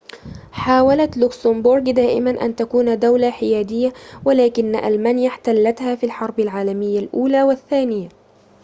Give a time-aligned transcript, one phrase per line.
[0.51, 3.93] حاولت لوكسمبورغ دائمًا أن تكون دولة حيادية
[4.25, 8.09] ولكن ألمانيا احتلتها في الحرب العالمية الأولى والثانية